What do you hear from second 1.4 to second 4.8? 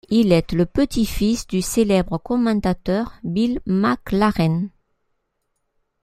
du célèbre commentateur Bill McLaren.